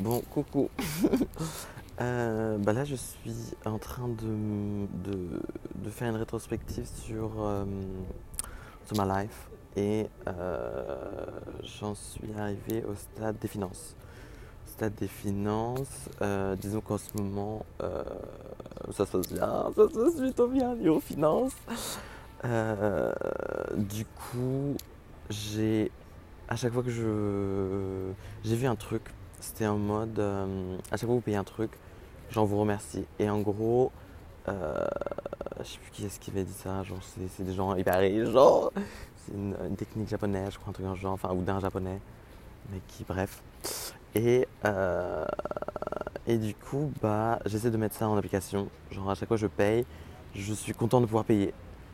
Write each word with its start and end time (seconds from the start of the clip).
Bon, 0.00 0.20
coucou. 0.30 0.68
Euh, 2.00 2.58
bah 2.58 2.72
là, 2.72 2.84
je 2.84 2.96
suis 2.96 3.54
en 3.64 3.78
train 3.78 4.08
de, 4.08 5.90
faire 5.90 6.08
une 6.10 6.16
rétrospective 6.16 6.84
sur, 6.86 7.30
euh, 7.38 7.64
ma 8.96 9.22
life 9.22 9.48
et 9.76 10.08
euh, 10.26 10.96
j'en 11.62 11.94
suis 11.94 12.32
arrivé 12.36 12.82
au 12.82 12.96
stade 12.96 13.38
des 13.38 13.46
finances. 13.46 13.94
Stade 14.66 14.96
des 14.96 15.06
finances, 15.06 16.08
disons 16.60 16.80
qu'en 16.80 16.98
ce 16.98 17.16
moment, 17.16 17.64
ça 18.90 19.06
se 19.06 19.12
passe 19.16 19.32
bien, 19.32 19.70
ça 19.76 19.88
se 19.88 19.94
passe 19.96 20.14
plutôt 20.16 20.48
bien 20.48 20.74
niveau 20.74 20.98
finances. 20.98 21.54
Du 23.76 24.04
coup, 24.04 24.74
j'ai 25.30 25.92
à 26.48 26.56
chaque 26.56 26.72
fois 26.72 26.82
que 26.82 26.90
je 26.90 28.10
j'ai 28.42 28.56
vu 28.56 28.66
un 28.66 28.74
truc, 28.74 29.04
c'était 29.44 29.66
en 29.66 29.76
mode 29.76 30.18
euh, 30.18 30.76
à 30.90 30.96
chaque 30.96 31.00
fois 31.00 31.08
que 31.10 31.14
vous 31.14 31.20
payez 31.20 31.36
un 31.36 31.44
truc, 31.44 31.70
genre 32.30 32.46
vous 32.46 32.58
remercie. 32.58 33.04
Et 33.18 33.28
en 33.28 33.40
gros, 33.40 33.92
euh, 34.48 34.86
je 35.60 35.64
sais 35.64 35.78
plus 35.78 35.90
qui 35.90 36.06
est-ce 36.06 36.18
qui 36.18 36.30
avait 36.30 36.44
dit 36.44 36.52
ça, 36.52 36.82
genre 36.82 36.98
c'est 37.02 37.44
des 37.44 37.52
gens 37.52 37.76
hyper 37.76 37.98
riches, 37.98 38.30
genre 38.30 38.72
c'est 39.16 39.34
une, 39.34 39.76
technique 39.76 40.08
japonaise, 40.08 40.52
je 40.52 40.58
crois 40.58 40.70
un 40.70 40.72
truc 40.72 40.86
dans 40.86 40.94
genre, 40.94 41.12
enfin 41.12 41.30
ou 41.34 41.42
d'un 41.42 41.60
japonais, 41.60 42.00
mais 42.70 42.80
qui 42.88 43.04
bref. 43.04 43.42
Et 44.14 44.48
euh, 44.64 45.24
et 46.26 46.38
du 46.38 46.54
coup 46.54 46.90
bah 47.02 47.38
j'essaie 47.44 47.70
de 47.70 47.76
mettre 47.76 47.96
ça 47.96 48.08
en 48.08 48.16
application, 48.16 48.68
genre 48.90 49.10
à 49.10 49.14
chaque 49.14 49.28
fois 49.28 49.36
que 49.36 49.42
je 49.42 49.46
paye, 49.46 49.84
je 50.34 50.54
suis 50.54 50.72
content 50.72 51.00
de 51.00 51.06
pouvoir 51.06 51.24
payer. 51.24 51.52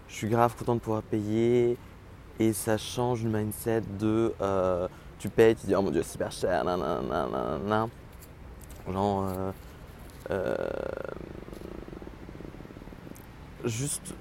Je 0.09 0.15
suis 0.15 0.29
grave 0.29 0.57
content 0.57 0.75
de 0.75 0.81
pouvoir 0.81 1.03
payer 1.03 1.77
et 2.39 2.53
ça 2.53 2.79
change 2.79 3.23
le 3.25 3.31
mindset 3.31 3.83
de 3.99 4.35
euh, 4.41 4.89
tu 5.21 5.29
payes, 5.29 5.55
tu 5.55 5.67
dis 5.67 5.75
oh 5.77 5.83
mon 5.83 5.91
dieu 5.91 6.03
c'est 6.03 6.13
super 6.13 6.33
cher, 6.33 6.65
nanana. 6.65 7.89
Genre 8.91 9.27
euh, 9.29 9.53
euh, 10.31 10.57
juste 13.65 14.15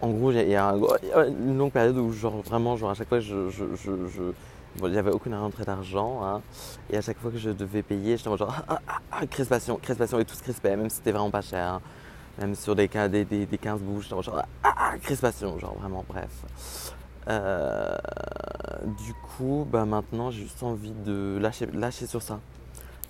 en 0.00 0.10
gros 0.10 0.32
il 0.32 0.48
y 0.48 0.54
a 0.56 0.74
une 1.26 1.56
longue 1.58 1.72
période 1.72 1.96
où 1.96 2.12
genre 2.12 2.42
vraiment 2.42 2.76
genre 2.76 2.90
à 2.90 2.94
chaque 2.94 3.08
fois 3.08 3.20
je, 3.20 3.48
je, 3.50 3.64
je, 3.76 4.06
je- 4.08 4.32
bon, 4.80 4.92
j'avais 4.92 5.10
aucune 5.10 5.34
rentrée 5.34 5.64
d'argent 5.64 6.20
hein, 6.24 6.40
et 6.90 6.96
à 6.96 7.00
chaque 7.00 7.18
fois 7.18 7.30
que 7.30 7.38
je 7.38 7.50
devais 7.50 7.82
payer 7.82 8.16
j'étais 8.16 8.36
genre 8.36 8.54
ah, 8.68 8.78
ah, 8.88 8.98
ah, 9.12 9.26
crispation, 9.26 9.76
crispation 9.82 10.18
et 10.18 10.24
tout 10.24 10.34
se 10.34 10.42
crispait 10.42 10.76
même 10.76 10.90
si 10.90 10.96
c'était 10.96 11.12
vraiment 11.12 11.30
pas 11.30 11.42
cher. 11.42 11.66
hein. 11.74 11.80
Même 12.38 12.54
sur 12.54 12.74
des, 12.74 12.88
des, 12.88 13.24
des, 13.26 13.44
des 13.44 13.58
15 13.58 13.80
bouches, 13.82 14.08
genre, 14.08 14.22
genre, 14.22 14.42
ah, 14.64 14.74
ah, 14.74 14.92
crispation, 15.02 15.58
genre 15.58 15.74
vraiment, 15.78 16.02
bref. 16.08 16.30
Euh, 17.28 17.94
du 18.84 19.14
coup, 19.14 19.66
bah 19.70 19.84
maintenant, 19.84 20.30
j'ai 20.30 20.42
juste 20.42 20.62
envie 20.62 20.92
de 21.04 21.38
lâcher, 21.40 22.06
sur 22.06 22.22
ça. 22.22 22.40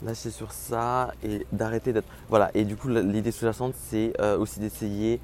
Lâcher 0.02 0.30
sur 0.30 0.52
ça 0.52 1.12
et 1.22 1.46
d'arrêter 1.52 1.92
d'être. 1.92 2.08
Voilà, 2.28 2.50
et 2.54 2.64
du 2.64 2.76
coup, 2.76 2.88
l'idée 2.88 3.32
sous-jacente, 3.32 3.74
c'est 3.76 4.12
euh, 4.20 4.38
aussi 4.38 4.60
d'essayer 4.60 5.20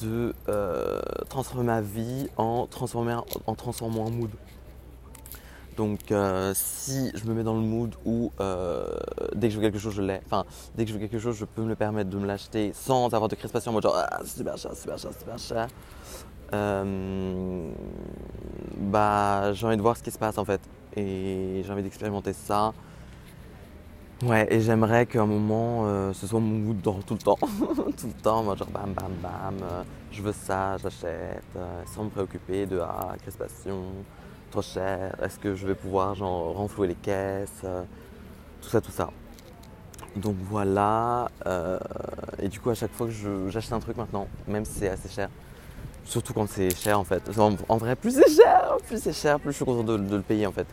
de 0.00 0.34
euh, 0.48 1.00
transformer 1.28 1.64
ma 1.64 1.80
vie 1.80 2.28
en, 2.36 2.66
transformer, 2.66 3.16
en 3.46 3.54
transformant 3.54 4.06
un 4.06 4.10
mood. 4.10 4.30
Donc, 5.76 6.12
euh, 6.12 6.52
si 6.54 7.10
je 7.14 7.24
me 7.24 7.34
mets 7.34 7.42
dans 7.42 7.54
le 7.54 7.60
mood 7.60 7.94
où 8.04 8.30
dès 9.34 9.48
que 9.48 9.54
je 9.54 9.58
veux 9.58 9.62
quelque 9.62 9.78
chose, 9.78 9.94
je 9.94 10.02
l'ai. 10.02 10.20
Enfin, 10.26 10.44
dès 10.76 10.84
que 10.84 10.90
je 10.90 10.94
veux 10.94 11.00
quelque 11.00 11.18
chose, 11.18 11.36
je 11.36 11.44
peux 11.44 11.62
me 11.62 11.74
permettre 11.74 12.10
de 12.10 12.18
me 12.18 12.26
l'acheter 12.26 12.72
sans 12.74 13.12
avoir 13.12 13.28
de 13.28 13.34
crispation 13.34 13.70
en 13.70 13.74
mode 13.74 13.82
genre 13.82 13.96
ah, 13.96 14.20
c'est 14.24 14.38
super 14.38 14.56
cher, 14.56 14.74
super 14.76 14.98
cher, 14.98 15.10
super 15.18 15.38
cher. 15.38 15.68
Euh, 16.52 17.70
bah, 18.76 19.52
j'ai 19.52 19.66
envie 19.66 19.76
de 19.76 19.82
voir 19.82 19.96
ce 19.96 20.02
qui 20.02 20.10
se 20.10 20.18
passe 20.18 20.38
en 20.38 20.44
fait. 20.44 20.60
Et 20.96 21.62
j'ai 21.64 21.72
envie 21.72 21.82
d'expérimenter 21.82 22.32
ça. 22.32 22.72
Ouais, 24.22 24.46
et 24.48 24.60
j'aimerais 24.60 25.06
qu'à 25.06 25.22
un 25.22 25.26
moment, 25.26 25.82
euh, 25.86 26.12
ce 26.12 26.26
soit 26.26 26.40
mon 26.40 26.58
mood 26.58 26.80
dans 26.80 27.00
tout 27.00 27.14
le 27.14 27.20
temps. 27.20 27.36
tout 27.36 28.06
le 28.06 28.22
temps, 28.22 28.44
genre 28.44 28.68
bam, 28.68 28.92
bam, 28.92 29.12
bam, 29.20 29.56
euh, 29.62 29.82
je 30.12 30.22
veux 30.22 30.32
ça, 30.32 30.76
j'achète, 30.78 31.42
sans 31.92 32.04
me 32.04 32.10
préoccuper 32.10 32.64
de 32.64 32.78
ah, 32.78 33.16
crispation, 33.20 33.82
trop 34.50 34.62
cher, 34.62 35.16
est-ce 35.20 35.38
que 35.38 35.54
je 35.54 35.66
vais 35.66 35.74
pouvoir 35.74 36.14
genre 36.14 36.54
renflouer 36.54 36.88
les 36.88 36.94
caisses, 36.94 37.66
tout 38.62 38.68
ça, 38.68 38.80
tout 38.80 38.92
ça. 38.92 39.10
Donc 40.16 40.36
voilà, 40.48 41.28
et 42.38 42.48
du 42.48 42.60
coup 42.60 42.70
à 42.70 42.74
chaque 42.74 42.92
fois 42.92 43.08
que 43.08 43.50
j'achète 43.50 43.72
un 43.72 43.80
truc 43.80 43.96
maintenant, 43.96 44.28
même 44.46 44.64
si 44.64 44.78
c'est 44.78 44.88
assez 44.88 45.08
cher, 45.08 45.28
surtout 46.04 46.32
quand 46.32 46.48
c'est 46.48 46.74
cher 46.74 46.98
en 46.98 47.04
fait, 47.04 47.22
en, 47.38 47.76
vrai 47.76 47.96
plus 47.96 48.14
c'est 48.14 48.30
cher, 48.30 48.76
plus 48.86 49.02
c'est 49.02 49.12
cher, 49.12 49.40
plus 49.40 49.50
je 49.52 49.56
suis 49.56 49.64
content 49.64 49.82
de, 49.82 50.16
le 50.16 50.22
payer 50.22 50.46
en 50.46 50.52
fait. 50.52 50.66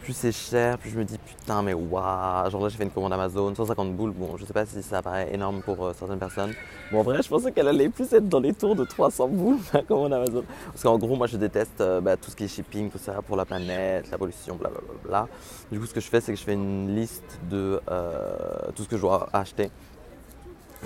Plus 0.00 0.12
c'est 0.12 0.30
cher, 0.30 0.78
plus 0.78 0.90
je 0.90 0.98
me 0.98 1.04
dis 1.04 1.18
putain 1.18 1.62
mais 1.62 1.74
waouh, 1.74 2.48
genre 2.48 2.62
là 2.62 2.68
j'ai 2.68 2.76
fait 2.76 2.84
une 2.84 2.90
commande 2.90 3.12
Amazon, 3.12 3.52
150 3.52 3.96
boules, 3.96 4.12
bon 4.12 4.36
je 4.36 4.44
sais 4.44 4.52
pas 4.52 4.64
si 4.64 4.80
ça 4.82 5.02
paraît 5.02 5.34
énorme 5.34 5.62
pour 5.62 5.84
euh, 5.84 5.92
certaines 5.98 6.18
personnes. 6.18 6.52
Bon 6.92 7.00
en 7.00 7.02
vrai 7.02 7.22
je 7.22 7.28
pensais 7.28 7.50
qu'elle 7.50 7.66
allait 7.66 7.88
plus 7.88 8.12
être 8.12 8.28
dans 8.28 8.38
les 8.38 8.54
tours 8.54 8.76
de 8.76 8.84
300 8.84 9.28
boules 9.28 9.58
ma 9.74 9.82
commande 9.82 10.12
Amazon. 10.12 10.44
Parce 10.66 10.82
qu'en 10.82 10.96
gros 10.96 11.16
moi 11.16 11.26
je 11.26 11.36
déteste 11.36 11.80
euh, 11.80 12.00
bah, 12.00 12.16
tout 12.16 12.30
ce 12.30 12.36
qui 12.36 12.44
est 12.44 12.48
shipping, 12.48 12.88
tout 12.88 12.98
ça, 12.98 13.20
pour 13.22 13.36
la 13.36 13.44
planète, 13.44 14.08
la 14.10 14.18
pollution, 14.18 14.54
blablabla. 14.54 15.26
Du 15.72 15.80
coup 15.80 15.86
ce 15.86 15.94
que 15.94 16.00
je 16.00 16.08
fais 16.08 16.20
c'est 16.20 16.32
que 16.32 16.38
je 16.38 16.44
fais 16.44 16.54
une 16.54 16.94
liste 16.94 17.40
de 17.50 17.80
euh, 17.90 18.36
tout 18.76 18.84
ce 18.84 18.88
que 18.88 18.96
je 18.96 19.02
dois 19.02 19.28
acheter. 19.32 19.70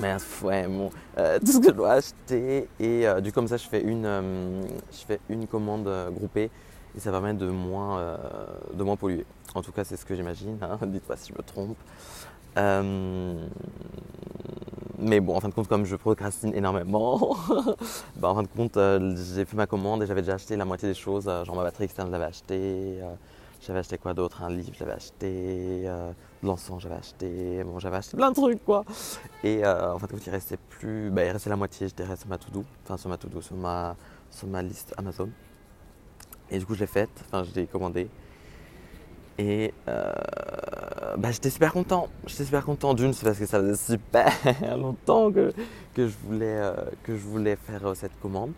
Mais 0.01 0.17
ouais, 0.43 0.67
euh, 1.19 1.39
tout 1.45 1.53
ce 1.53 1.59
que 1.59 1.67
je 1.67 1.73
dois 1.73 1.93
acheter 1.93 2.69
et 2.79 3.07
euh, 3.07 3.21
du 3.21 3.31
coup 3.31 3.37
comme 3.37 3.49
ça 3.49 3.57
je 3.57 3.69
fais 3.69 3.83
une, 3.83 4.07
euh, 4.07 4.63
je 4.91 5.05
fais 5.07 5.21
une 5.29 5.47
commande 5.47 5.89
groupée 6.13 6.51
et 6.97 7.01
ça 7.01 7.11
permet 7.11 7.35
de 7.35 7.47
moins, 7.47 8.19
de 8.73 8.83
moins 8.83 8.97
polluer. 8.97 9.27
En 9.55 9.63
tout 9.63 9.73
cas 9.73 9.85
c'est 9.85 9.97
ce 9.97 10.05
que 10.05 10.15
j'imagine, 10.15 10.59
hein. 10.63 10.79
dites-moi 10.87 11.17
si 11.17 11.33
je 11.33 11.39
me 11.39 11.43
trompe. 11.43 11.77
Mais 15.03 15.21
bon, 15.21 15.35
en 15.35 15.41
fin 15.41 15.49
de 15.49 15.55
compte, 15.55 15.67
comme 15.67 15.87
je 15.87 15.97
procrastine 15.97 16.55
énormément, 16.55 17.35
bah, 18.17 18.29
en 18.29 18.35
fin 18.35 18.43
de 18.43 18.49
compte, 18.49 18.79
j'ai 19.35 19.47
fait 19.47 19.57
ma 19.57 19.67
commande 19.67 20.03
et 20.03 20.07
j'avais 20.07 20.21
déjà 20.21 20.35
acheté 20.35 20.57
la 20.57 20.67
moitié 20.67 20.89
des 20.89 20.95
choses. 20.95 21.25
Genre 21.25 21.57
ma 21.57 21.63
batterie 21.63 21.85
externe, 21.85 22.09
je 22.09 22.13
l'avais 22.13 22.27
acheté. 22.27 22.99
J'avais 23.61 23.81
acheté 23.81 23.99
quoi 23.99 24.15
d'autre? 24.15 24.43
Un 24.43 24.51
livre, 24.51 24.73
j'avais 24.79 24.93
acheté. 24.93 25.83
euh, 25.87 26.13
de 26.43 26.47
l'encens, 26.49 26.83
j'avais 26.83 26.95
acheté. 26.95 27.63
Bon, 27.65 27.79
j'avais 27.79 27.97
acheté 27.99 28.17
plein 28.17 28.31
de 28.31 28.35
trucs, 28.35 28.65
quoi. 28.65 28.85
Et 29.45 29.65
euh, 29.65 29.95
en 29.95 29.99
compte, 29.99 30.27
il 30.27 30.31
restait 30.31 30.57
plus. 30.57 31.11
Bah, 31.11 31.25
il 31.25 31.31
restait 31.31 31.51
la 31.51 31.57
moitié, 31.57 31.89
je 31.89 31.95
dirais, 31.95 32.17
sur 32.17 32.29
ma 32.29 32.39
to-do. 32.39 32.65
Enfin, 32.85 32.97
sur 32.97 33.11
ma 33.11 33.19
to-do, 33.19 33.41
sur 33.41 33.57
ma, 33.57 33.97
sur 34.31 34.49
ma 34.49 34.63
liste 34.63 34.95
Amazon. 34.97 35.29
Et 36.51 36.59
du 36.59 36.67
coup, 36.67 36.75
je 36.75 36.81
l'ai 36.81 36.87
faite. 36.87 37.11
Enfin, 37.27 37.45
je 37.45 37.55
l'ai 37.55 37.67
commandée. 37.67 38.09
Et 39.39 39.73
euh, 39.89 40.13
bah, 41.19 41.31
j'étais 41.31 41.51
super 41.51 41.73
content. 41.73 42.09
J'étais 42.27 42.45
super 42.45 42.65
content 42.65 42.95
d'une, 42.95 43.13
c'est 43.13 43.25
parce 43.25 43.39
que 43.39 43.47
ça 43.47 43.61
faisait 43.61 43.77
super 43.97 44.33
longtemps 44.79 45.31
que, 45.31 45.53
que, 45.95 46.09
je, 46.09 46.15
voulais, 46.25 46.61
que 47.05 47.15
je 47.17 47.23
voulais 47.23 47.57
faire 47.57 47.95
cette 47.95 48.19
commande. 48.21 48.53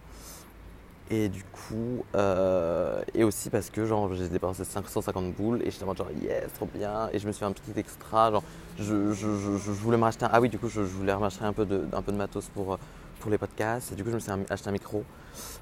Et 1.13 1.29
du 1.29 1.45
coup, 1.45 2.07
euh, 2.15 3.03
et 3.15 3.23
aussi 3.23 3.51
parce 3.51 3.69
que 3.69 3.85
genre 3.85 4.15
j'ai 4.15 4.29
dépensé 4.29 4.65
550 4.65 5.35
boules 5.35 5.61
et 5.63 5.71
j'étais 5.71 5.85
en 5.85 5.89
mode 5.89 5.99
genre 5.99 6.11
yes, 6.23 6.51
trop 6.55 6.65
bien. 6.65 7.11
Et 7.13 7.19
je 7.19 7.27
me 7.27 7.33
suis 7.33 7.41
fait 7.41 7.45
un 7.45 7.53
petit 7.53 7.79
extra, 7.79 8.31
genre 8.31 8.43
je, 8.79 9.13
je, 9.13 9.37
je, 9.37 9.71
voulais 9.73 9.99
me 9.99 10.05
racheter 10.05 10.25
un, 10.25 10.31
ah 10.33 10.41
oui, 10.41 10.49
du 10.49 10.59
coup 10.59 10.71
je, 10.71 10.81
voulais 10.81 11.15
m'acheter 11.15 11.45
un 11.45 11.53
peu 11.53 11.67
de, 11.67 11.87
un 11.93 12.01
peu 12.01 12.13
de 12.13 12.17
matos 12.17 12.49
pour, 12.55 12.73
euh, 12.73 12.77
pour 13.21 13.31
les 13.31 13.37
podcasts. 13.37 13.93
Et 13.93 13.95
du 13.95 14.05
coup, 14.05 14.09
je 14.09 14.15
me 14.15 14.21
suis 14.21 14.33
acheté 14.49 14.71
un 14.71 14.73
micro. 14.73 15.05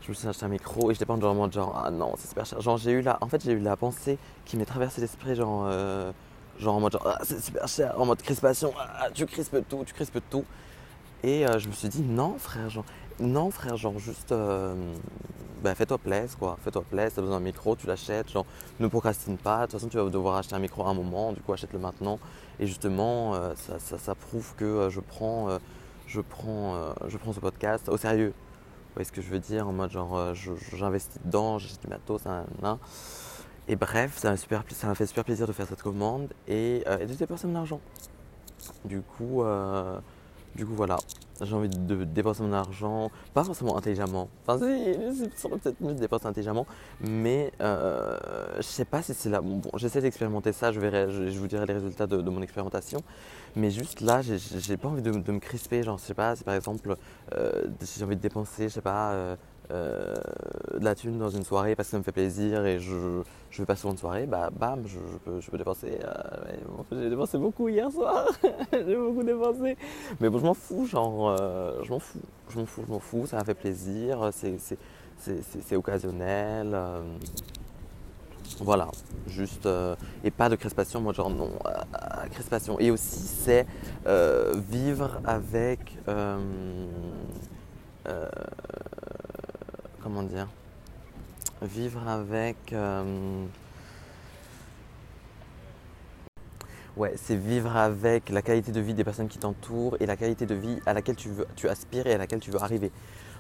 Je 0.03 0.11
me 0.11 0.15
suis 0.15 0.29
acheté 0.29 0.45
un 0.45 0.51
micro 0.51 0.89
et 0.89 0.95
j'étais 0.95 1.05
pas 1.05 1.15
en 1.15 1.35
mode 1.35 1.53
genre 1.53 1.83
ah 1.85 1.91
non, 1.91 2.15
c'est 2.17 2.29
super 2.29 2.47
cher. 2.47 2.61
Genre 2.61 2.77
j'ai 2.77 2.93
eu 2.93 3.03
la, 3.03 3.19
en 3.21 3.27
fait 3.27 3.43
j'ai 3.43 3.53
eu 3.53 3.59
la 3.59 3.77
pensée 3.77 4.19
qui 4.45 4.57
m'est 4.57 4.65
traversée 4.65 5.01
l'esprit 5.01 5.35
genre, 5.35 5.67
euh, 5.69 6.13
genre 6.61 6.77
en 6.77 6.81
mode 6.81 6.93
genre 6.93 7.09
ah, 7.09 7.19
c'est 7.25 7.43
super 7.43 7.67
cher, 7.67 8.01
en 8.01 8.07
mode 8.07 8.23
crispation, 8.23 8.73
ah, 8.79 9.09
tu 9.13 9.27
crispes 9.27 9.69
tout, 9.69 9.83
tu 9.85 9.95
crispes 9.95 10.21
tout. 10.31 10.45
Et 11.25 11.45
je 11.59 11.69
me 11.69 11.73
suis 11.73 11.89
dit 11.89 12.01
non 12.01 12.37
frère, 12.39 12.71
genre 12.71 12.87
non 13.21 13.51
frère, 13.51 13.77
genre 13.77 13.99
juste 13.99 14.33
euh, 14.33 14.75
bah, 15.63 15.75
fais-toi 15.75 15.99
plaisir 15.99 16.39
quoi, 16.39 16.57
fais-toi 16.63 16.83
plaisir, 16.83 17.13
t'as 17.15 17.23
besoin 17.23 17.39
d'un 17.39 17.45
micro, 17.45 17.77
tu 17.77 17.87
l'achètes, 17.87 18.31
genre 18.31 18.47
ne 18.81 18.87
procrastine 18.87 19.37
pas, 19.37 19.59
de 19.59 19.63
toute 19.65 19.73
façon 19.73 19.89
tu 19.89 19.97
vas 19.97 20.09
devoir 20.09 20.37
acheter 20.37 20.55
un 20.55 20.59
micro 20.59 20.85
à 20.85 20.89
un 20.91 20.95
moment, 20.95 21.33
du 21.33 21.41
coup 21.41 21.53
achète-le 21.53 21.79
maintenant. 21.79 22.19
Et 22.59 22.67
justement 22.67 23.35
euh, 23.35 23.55
ça, 23.57 23.79
ça, 23.79 23.99
ça 23.99 24.15
prouve 24.15 24.55
que 24.57 24.65
euh, 24.65 24.91
je 24.91 25.01
prends, 25.01 25.49
je, 26.07 26.21
prends, 26.21 26.95
je 27.07 27.17
prends 27.17 27.33
ce 27.33 27.41
podcast 27.41 27.89
au 27.89 27.97
sérieux. 27.97 28.33
Vous 28.33 28.95
voyez 28.95 29.05
ce 29.05 29.13
que 29.13 29.23
je 29.23 29.31
veux 29.31 29.39
dire? 29.39 29.69
En 29.69 29.73
mode 29.73 29.91
genre 29.91 30.35
j'investis 30.77 31.21
dedans, 31.25 31.59
j'achète 31.59 31.83
du 31.83 31.89
matos, 31.89 32.25
nan. 32.25 32.79
Et 33.69 33.77
bref, 33.77 34.17
ça 34.17 34.31
m'a 34.31 34.37
super 34.37 34.65
ça 34.71 34.89
m'a 34.89 34.95
fait 34.97 35.07
super 35.07 35.25
plaisir 35.25 35.47
de 35.47 35.53
faire 35.53 35.67
cette 35.69 35.83
commande 35.83 36.29
et, 36.49 36.83
et 37.01 37.07
de 37.07 37.15
dépenser 37.15 37.47
mon 37.47 37.57
argent. 37.57 37.81
Du 38.85 39.01
coup, 39.03 39.45
du 40.55 40.67
coup 40.67 40.75
voilà, 40.75 40.97
j'ai 41.41 41.55
envie 41.55 41.69
de 41.69 42.05
dépenser 42.05 42.43
mon 42.43 42.53
argent, 42.53 43.11
pas 43.35 43.45
forcément 43.45 43.77
intelligemment. 43.77 44.29
Enfin, 44.47 44.59
c'est 44.61 45.49
peut-être 45.49 45.81
mieux 45.81 45.95
de 45.95 46.01
dépenser 46.01 46.27
intelligemment, 46.27 46.67
mais 47.01 47.53
euh, 47.61 48.17
je 48.57 48.63
sais 48.63 48.85
pas 48.85 49.03
si 49.03 49.15
c'est 49.15 49.31
là. 49.31 49.41
Bon, 49.41 49.61
j'essaie 49.77 50.01
d'expérimenter 50.01 50.53
ça, 50.53 50.73
je 50.73 50.81
verrai, 50.81 51.11
je, 51.11 51.39
vous 51.39 51.47
dirai 51.47 51.67
les 51.67 51.75
résultats 51.75 52.07
de, 52.07 52.31
mon 52.31 52.43
expérimentation. 52.43 53.01
Mais 53.57 53.71
juste 53.71 54.01
là, 54.01 54.21
j'ai- 54.23 54.77
pas 54.77 54.89
envie 54.89 55.03
de, 55.03 55.11
me 55.11 55.39
crisper. 55.39 55.83
Genre, 55.83 55.99
je 55.99 56.05
sais 56.05 56.15
pas, 56.15 56.37
si 56.37 56.45
par 56.45 56.55
exemple, 56.55 56.95
euh, 57.35 57.65
j'ai 57.97 58.05
envie 58.05 58.17
de 58.17 58.21
dépenser, 58.21 58.69
je 58.69 58.75
sais 58.75 58.81
pas, 58.81 59.13
euh, 59.13 59.37
euh, 59.71 60.15
de 60.79 60.85
la 60.85 60.95
thune 60.95 61.19
dans 61.19 61.31
une 61.31 61.45
soirée 61.45 61.77
parce 61.77 61.89
que 61.89 61.93
ça 61.93 61.99
me 61.99 62.03
fait 62.03 62.13
plaisir 62.13 62.65
et 62.67 62.79
je, 62.79 63.23
je 63.51 63.63
vais 63.63 63.67
passer 63.67 63.89
une 63.89 63.97
soirée, 63.97 64.27
bah 64.27 64.51
bam, 64.53 64.83
je, 64.87 64.99
peux, 65.25 65.41
je 65.41 65.51
peux 65.51 65.59
dépenser. 65.59 65.99
j'ai 66.93 67.11
dépensé 67.11 67.39
beaucoup 67.39 67.69
hier 67.69 67.91
soir, 67.91 68.27
j'ai 68.73 68.97
beaucoup 68.97 69.23
dépensé. 69.23 69.77
Mais 70.21 70.29
bon, 70.29 70.39
je 70.39 70.45
m'en 70.45 70.55
fous, 70.55 70.87
genre, 70.87 71.37
je 71.83 71.91
m'en 71.91 71.99
fous, 71.99 72.21
je 72.49 72.59
m'en 72.59 72.67
fous, 72.67 72.83
je 72.87 72.93
m'en 72.93 73.01
fous, 73.01 73.27
ça 73.27 73.37
m'a 73.37 73.45
fait 73.45 73.55
plaisir, 73.55 74.31
c'est 74.33 75.77
occasionnel. 75.77 76.77
Voilà, 78.59 78.89
juste, 79.27 79.67
euh, 79.67 79.95
et 80.25 80.31
pas 80.31 80.49
de 80.49 80.57
crispation, 80.57 81.01
moi 81.01 81.13
genre 81.13 81.31
non, 81.31 81.51
euh, 81.67 82.27
crispation. 82.31 82.79
Et 82.79 82.91
aussi 82.91 83.21
c'est 83.21 83.67
euh, 84.07 84.55
vivre 84.71 85.21
avec, 85.25 85.97
comment 90.03 90.23
dire, 90.23 90.49
vivre 91.63 92.07
avec, 92.09 92.75
ouais, 96.97 97.13
c'est 97.17 97.37
vivre 97.37 97.77
avec 97.77 98.29
la 98.31 98.43
qualité 98.43 98.73
de 98.73 98.81
vie 98.81 98.95
des 98.95 99.05
personnes 99.05 99.29
qui 99.29 99.39
t'entourent 99.39 99.97
et 100.01 100.07
la 100.07 100.17
qualité 100.17 100.47
de 100.47 100.55
vie 100.55 100.79
à 100.87 100.95
laquelle 100.95 101.17
tu, 101.17 101.29
veux, 101.29 101.47
tu 101.57 101.69
aspires 101.69 102.07
et 102.07 102.15
à 102.15 102.19
laquelle 102.19 102.41
tu 102.41 102.51
veux 102.51 102.63
arriver. 102.63 102.91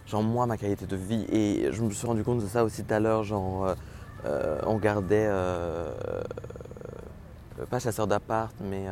Genre 0.06 0.22
moi, 0.22 0.46
ma 0.46 0.56
qualité 0.56 0.86
de 0.86 0.96
vie, 0.96 1.24
et 1.30 1.72
je 1.72 1.82
me 1.82 1.90
suis 1.90 2.06
rendu 2.06 2.24
compte 2.24 2.40
de 2.40 2.46
ça 2.46 2.64
aussi 2.64 2.82
tout 2.84 2.94
à 2.94 3.00
l'heure, 3.00 3.22
genre 3.22 3.74
euh, 4.24 4.60
on 4.66 4.76
gardait, 4.76 5.26
euh, 5.28 5.92
euh, 7.58 7.66
pas 7.70 7.78
chasseur 7.78 8.06
d'appart, 8.06 8.54
mais 8.60 8.86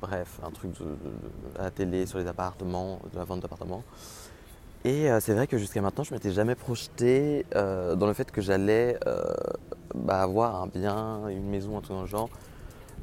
bref, 0.00 0.40
un 0.42 0.50
truc 0.50 0.72
à 1.58 1.64
la 1.64 1.70
télé 1.70 2.06
sur 2.06 2.18
les 2.18 2.26
appartements, 2.26 3.00
de 3.12 3.18
la 3.18 3.24
vente 3.24 3.40
d'appartements. 3.40 3.82
Et 4.86 5.08
c'est 5.20 5.34
vrai 5.34 5.48
que 5.48 5.58
jusqu'à 5.58 5.82
maintenant, 5.82 6.04
je 6.04 6.14
m'étais 6.14 6.30
jamais 6.30 6.54
projeté 6.54 7.44
dans 7.52 8.06
le 8.06 8.12
fait 8.12 8.30
que 8.30 8.40
j'allais 8.40 8.96
bah, 9.94 10.22
avoir 10.22 10.62
un 10.62 10.68
bien, 10.68 11.26
une 11.28 11.50
maison, 11.50 11.76
un 11.76 11.80
truc 11.80 11.96
dans 11.96 12.02
le 12.02 12.06
genre, 12.06 12.30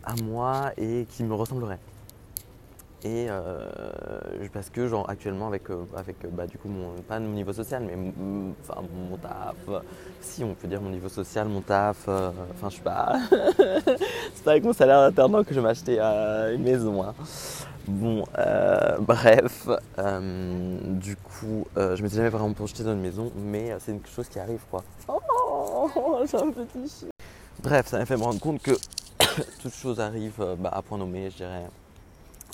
à 0.04 0.16
moi 0.24 0.72
et 0.78 1.06
qui 1.10 1.24
me 1.24 1.34
ressemblerait. 1.34 1.80
Et 3.06 3.28
euh, 3.30 3.68
parce 4.54 4.70
que 4.70 4.88
genre 4.88 5.10
actuellement 5.10 5.48
avec, 5.48 5.70
euh, 5.70 5.84
avec 5.94 6.24
euh, 6.24 6.30
bah, 6.32 6.48
du 6.48 6.58
coup 6.58 6.70
mon, 6.70 7.02
pas 7.02 7.20
mon 7.20 7.34
niveau 7.34 7.52
social 7.52 7.84
mais 7.84 7.98
enfin 8.62 8.82
mon 9.10 9.18
taf, 9.18 9.84
si 10.22 10.42
on 10.42 10.54
peut 10.54 10.70
dire 10.70 10.82
mon 10.82 10.90
niveau 10.90 11.10
social, 11.10 11.50
mon 11.50 11.60
taf, 11.60 12.08
enfin 12.08 12.70
je 12.70 12.76
sais 12.78 12.82
pas, 12.82 13.20
c'est 14.34 14.44
pas 14.46 14.52
avec 14.52 14.64
mon 14.64 14.72
salaire 14.72 15.02
d'internat 15.02 15.44
que 15.44 15.54
je 15.54 15.60
vais 15.60 15.68
m'acheter 15.68 16.00
une 16.00 16.64
maison. 16.64 17.04
Hein. 17.04 17.14
Bon, 17.88 18.24
bref, 19.00 19.68
du 19.98 21.16
coup, 21.18 21.66
je 21.76 22.02
m'étais 22.02 22.16
jamais 22.16 22.30
vraiment 22.30 22.54
projeté 22.54 22.84
dans 22.84 22.94
une 22.94 23.02
maison, 23.02 23.32
mais 23.36 23.76
c'est 23.80 23.92
une 23.92 24.06
chose 24.06 24.28
qui 24.28 24.40
arrive 24.40 24.62
quoi. 24.70 24.84
Oh, 25.08 25.90
j'ai 26.32 26.38
un 26.38 26.52
petit 26.52 26.90
chien. 26.90 27.10
Bref, 27.62 27.88
ça 27.88 28.00
m'a 28.00 28.06
fait 28.06 28.18
me 28.18 28.24
rendre 28.24 28.40
compte 28.40 28.62
que 28.62 28.72
toute 29.62 29.74
chose 29.74 30.00
arrive 30.00 30.44
bah, 30.60 30.72
à 30.74 30.82
point 30.82 30.98
nommé, 30.98 31.30
je 31.30 31.38
dirais. 31.38 31.66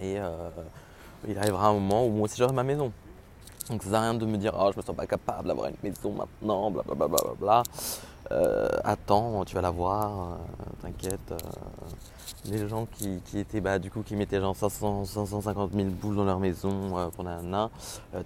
Et 0.01 0.19
euh, 0.19 0.49
il 1.27 1.37
arrivera 1.37 1.67
un 1.67 1.73
moment 1.73 2.05
où 2.05 2.09
moi 2.09 2.25
aussi 2.25 2.37
j'aurai 2.37 2.53
ma 2.53 2.63
maison. 2.63 2.91
Donc 3.69 3.83
ça 3.83 3.89
sert 3.89 3.99
à 3.99 4.01
rien 4.01 4.13
de 4.13 4.25
me 4.25 4.37
dire 4.37 4.55
oh 4.57 4.71
je 4.73 4.79
me 4.79 4.83
sens 4.83 4.95
pas 4.95 5.05
capable 5.05 5.47
d'avoir 5.47 5.67
une 5.67 5.75
maison 5.83 6.11
maintenant, 6.11 6.71
blablabla. 6.71 7.07
Bla, 7.07 7.17
bla, 7.21 7.33
bla, 7.39 7.63
euh, 8.31 8.69
attends, 8.83 9.43
tu 9.45 9.55
vas 9.55 9.61
l'avoir, 9.61 10.09
euh, 10.09 10.35
t'inquiète. 10.81 11.33
les 12.45 12.67
gens 12.67 12.85
qui, 12.85 13.19
étaient 13.35 13.61
bah, 13.61 13.79
du 13.79 13.91
coup 13.91 14.01
qui 14.01 14.15
mettaient 14.15 14.39
genre 14.39 14.55
500, 14.55 15.05
550 15.05 15.73
000 15.73 15.89
boules 15.89 16.15
dans 16.15 16.25
leur 16.25 16.39
maison 16.39 17.09
pour 17.11 17.23
nana, 17.23 17.69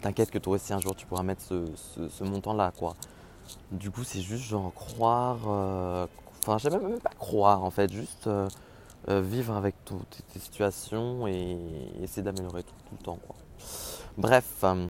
t'inquiète 0.01 0.31
que 0.31 0.37
toi 0.37 0.55
aussi 0.55 0.73
un 0.73 0.79
jour 0.79 0.95
tu 0.95 1.05
pourras 1.05 1.23
mettre 1.23 1.41
ce, 1.41 2.23
montant 2.23 2.53
là 2.53 2.71
quoi. 2.77 2.95
Du 3.71 3.91
coup 3.91 4.03
c'est 4.03 4.21
juste 4.21 4.43
genre 4.43 4.73
croire, 4.73 5.39
enfin 6.45 6.57
je 6.57 6.69
même 6.69 6.99
pas 6.99 7.11
croire 7.17 7.63
en 7.63 7.71
fait, 7.71 7.91
juste 7.91 8.29
euh, 9.09 9.19
vivre 9.19 9.53
avec 9.55 9.75
toutes 9.83 10.21
tes 10.31 10.39
situations 10.39 11.27
et 11.27 11.57
essayer 12.01 12.21
d'améliorer 12.21 12.63
tout, 12.63 12.73
le 12.97 13.03
temps. 13.03 13.19
Bref, 14.17 14.45
euh, 14.63 14.87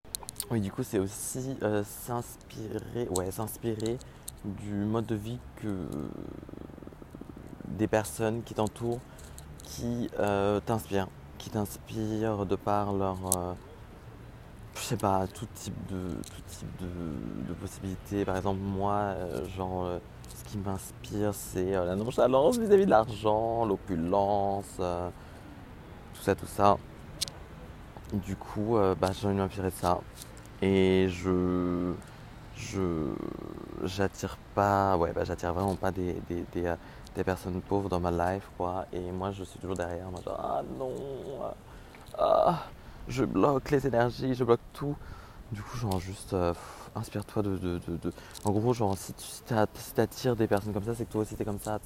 oui, 0.50 0.60
du 0.60 0.72
coup, 0.72 0.82
c'est 0.82 0.98
aussi 0.98 1.56
euh, 1.62 1.84
s'inspirer, 1.84 3.08
ouais, 3.16 3.30
s'inspirer 3.30 3.98
du 4.44 4.72
mode 4.72 5.06
de 5.06 5.14
vie 5.14 5.38
que 5.56 5.86
des 7.66 7.86
personnes 7.86 8.42
qui 8.42 8.54
t'entourent, 8.54 9.00
qui 9.62 10.08
t'inspirent, 10.66 11.08
qui 11.38 11.50
t'inspirent 11.50 12.46
de 12.46 12.56
par 12.56 12.92
leur, 12.92 13.18
je 14.74 14.80
sais 14.80 14.96
pas, 14.96 15.26
tout 15.26 15.46
type 15.54 15.74
de, 15.88 16.14
tout 16.14 16.42
type 16.48 16.80
de, 16.80 17.54
possibilités. 17.54 18.24
Par 18.24 18.36
exemple, 18.36 18.60
moi, 18.60 19.14
genre 19.56 20.00
qui 20.50 20.58
m'inspire, 20.58 21.32
c'est 21.32 21.76
euh, 21.76 21.84
la 21.84 21.94
nonchalance 21.94 22.58
vis-à-vis 22.58 22.84
de 22.84 22.90
l'argent, 22.90 23.64
l'opulence, 23.64 24.76
euh, 24.80 25.08
tout 26.14 26.22
ça, 26.22 26.34
tout 26.34 26.46
ça. 26.46 26.76
Du 28.12 28.34
coup, 28.34 28.76
euh, 28.76 28.94
bah, 29.00 29.10
j'ai 29.12 29.28
envie 29.28 29.36
de 29.36 29.40
m'inspirer 29.42 29.70
de 29.70 29.74
ça. 29.74 30.00
Et 30.62 31.06
je. 31.08 31.92
Je. 32.56 32.80
J'attire 33.84 34.36
pas. 34.54 34.96
Ouais, 34.96 35.12
bah, 35.12 35.24
j'attire 35.24 35.52
vraiment 35.54 35.74
pas 35.76 35.90
des, 35.90 36.14
des, 36.28 36.44
des, 36.52 37.24
personnes 37.24 37.60
pauvres 37.60 37.88
dans 37.88 38.00
ma 38.00 38.10
life, 38.10 38.48
quoi. 38.56 38.86
Et 38.92 39.10
moi, 39.12 39.30
je 39.32 39.44
suis 39.44 39.58
toujours 39.58 39.76
derrière. 39.76 40.10
Moi, 40.10 40.20
ah 40.26 40.62
non. 40.78 40.92
Ah, 42.18 42.64
je 43.08 43.24
bloque 43.24 43.70
les 43.70 43.86
énergies, 43.86 44.34
je 44.34 44.44
bloque 44.44 44.60
tout. 44.72 44.96
Du 45.52 45.62
coup, 45.62 45.76
genre, 45.76 45.98
juste 45.98 46.34
inspire-toi 46.94 47.42
de, 47.42 47.56
de, 47.56 47.78
de, 47.78 48.12
En 48.44 48.52
gros, 48.52 48.72
genre, 48.72 48.96
si 48.96 49.14
tu 49.14 50.00
attires 50.00 50.36
des 50.36 50.46
personnes 50.46 50.72
comme 50.72 50.84
ça, 50.84 50.94
c'est 50.94 51.04
que 51.06 51.12
toi 51.12 51.22
aussi 51.22 51.34
t'es 51.34 51.44
comme 51.44 51.60
ça, 51.60 51.78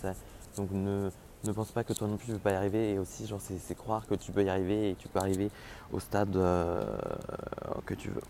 Donc 0.56 0.70
ne, 0.72 1.10
ne 1.44 1.52
pense 1.52 1.70
pas 1.70 1.84
que 1.84 1.92
toi 1.92 2.08
non 2.08 2.16
plus 2.16 2.26
tu 2.26 2.32
peux 2.32 2.38
pas 2.38 2.52
y 2.52 2.56
arriver. 2.56 2.94
Et 2.94 2.98
aussi, 2.98 3.26
genre, 3.26 3.40
c'est 3.40 3.74
croire 3.74 4.06
que 4.06 4.14
tu 4.14 4.32
peux 4.32 4.44
y 4.44 4.48
arriver 4.48 4.90
et 4.90 4.94
tu 4.96 5.08
peux 5.08 5.18
arriver 5.18 5.50
au 5.92 6.00
stade 6.00 6.36
euh, 6.36 6.84
que 7.86 7.94
tu 7.94 8.10
veux. 8.10 8.22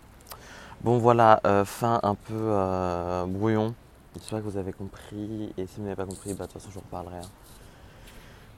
Bon, 0.85 0.99
voilà, 0.99 1.41
euh, 1.47 1.65
fin 1.65 1.99
un 2.03 2.13
peu 2.13 2.35
euh, 2.35 3.25
brouillon. 3.25 3.73
J'espère 4.13 4.37
que 4.37 4.43
vous 4.43 4.55
avez 4.55 4.71
compris. 4.71 5.51
Et 5.57 5.65
si 5.65 5.77
vous 5.77 5.81
n'avez 5.81 5.95
pas 5.95 6.05
compris, 6.05 6.35
bah, 6.35 6.45
de 6.45 6.51
toute 6.51 6.61
façon, 6.61 6.69
je 6.69 6.75
vous 6.75 6.81
reparlerai. 6.81 7.17
Hein. 7.17 7.29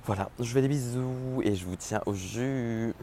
Voilà, 0.03 0.29
je 0.37 0.43
vous 0.43 0.53
fais 0.53 0.61
des 0.61 0.67
bisous 0.67 1.41
et 1.45 1.55
je 1.55 1.63
vous 1.63 1.77
tiens 1.77 2.01
au 2.05 2.13
jus. 2.13 2.93